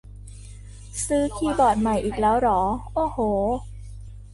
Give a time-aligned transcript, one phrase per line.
[1.07, 2.61] ซื้อคีย์บอร์ดใหม่อีกแล้วเหรอ
[2.93, 3.17] โอ้โห